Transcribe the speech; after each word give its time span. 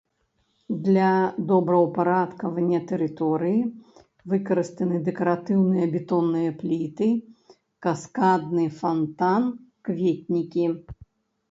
Для 0.85 1.09
добраўпарадкавання 1.51 2.79
тэрыторыі 2.91 3.59
выкарыстаны 4.33 4.97
дэкаратыўныя 5.11 5.85
бетонныя 5.93 6.49
пліты, 6.63 7.11
каскадны 7.89 8.65
фантан, 8.81 9.43
кветнікі. 9.93 10.65